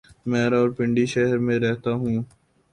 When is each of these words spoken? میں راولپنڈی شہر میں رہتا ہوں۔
میں 0.29 0.45
راولپنڈی 0.49 1.05
شہر 1.05 1.37
میں 1.45 1.57
رہتا 1.59 1.91
ہوں۔ 1.91 2.17